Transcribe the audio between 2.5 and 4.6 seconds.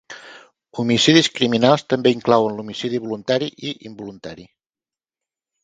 l'homicidi voluntari i involuntari.